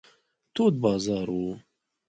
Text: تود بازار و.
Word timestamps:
تود 0.55 0.79
بازار 0.79 1.29
و. 1.29 1.55